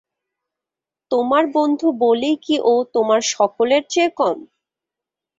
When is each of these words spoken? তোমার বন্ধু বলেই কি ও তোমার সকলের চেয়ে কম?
তোমার 1.11 1.43
বন্ধু 1.55 1.87
বলেই 2.01 2.35
কি 2.45 2.55
ও 2.65 2.83
তোমার 2.95 3.21
সকলের 3.33 3.83
চেয়ে 3.89 4.09
কম? 4.17 4.37